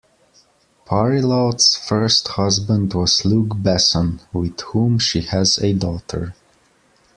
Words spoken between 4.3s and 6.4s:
with whom she has a daughter.